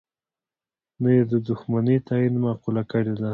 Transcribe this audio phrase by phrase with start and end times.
[1.01, 3.29] نه یې د دوښمنی تعین معقوله کړې ده.